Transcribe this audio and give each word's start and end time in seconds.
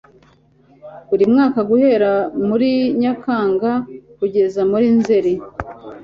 buri 1.09 1.25
mwaka 1.33 1.59
guhera 1.69 2.11
muri 2.47 2.71
nyakanga 3.01 3.71
kugeza 4.17 4.61
muri 4.71 4.87
nzeri 4.99 5.33